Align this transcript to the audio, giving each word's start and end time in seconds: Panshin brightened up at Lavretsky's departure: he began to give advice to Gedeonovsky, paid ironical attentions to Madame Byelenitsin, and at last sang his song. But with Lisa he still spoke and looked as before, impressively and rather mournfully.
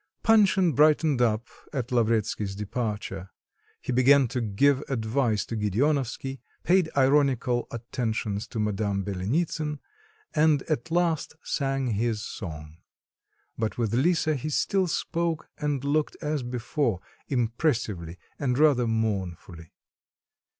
Panshin 0.23 0.73
brightened 0.73 1.21
up 1.21 1.45
at 1.71 1.91
Lavretsky's 1.91 2.55
departure: 2.55 3.29
he 3.79 3.91
began 3.93 4.27
to 4.29 4.41
give 4.41 4.81
advice 4.89 5.45
to 5.45 5.55
Gedeonovsky, 5.55 6.39
paid 6.63 6.89
ironical 6.97 7.67
attentions 7.69 8.47
to 8.47 8.57
Madame 8.57 9.03
Byelenitsin, 9.05 9.77
and 10.33 10.63
at 10.63 10.89
last 10.89 11.35
sang 11.43 11.91
his 11.91 12.23
song. 12.23 12.77
But 13.59 13.77
with 13.77 13.93
Lisa 13.93 14.33
he 14.33 14.49
still 14.49 14.87
spoke 14.87 15.49
and 15.59 15.83
looked 15.83 16.17
as 16.19 16.41
before, 16.41 16.99
impressively 17.27 18.17
and 18.39 18.57
rather 18.57 18.87
mournfully. 18.87 19.71